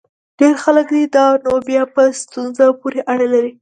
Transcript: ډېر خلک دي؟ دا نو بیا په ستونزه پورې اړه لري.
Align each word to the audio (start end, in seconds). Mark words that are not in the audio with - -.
ډېر 0.39 0.55
خلک 0.63 0.87
دي؟ 0.95 1.03
دا 1.15 1.25
نو 1.45 1.53
بیا 1.67 1.83
په 1.93 2.03
ستونزه 2.21 2.65
پورې 2.81 2.99
اړه 3.11 3.27
لري. 3.33 3.51